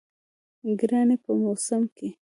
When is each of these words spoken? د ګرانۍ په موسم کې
د 0.65 0.65
ګرانۍ 0.79 1.17
په 1.23 1.31
موسم 1.41 1.81
کې 1.95 2.07